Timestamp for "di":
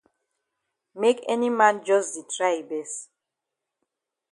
2.13-2.21